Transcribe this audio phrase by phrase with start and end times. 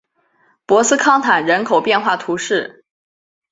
[0.65, 2.83] 博斯康坦人口变化图示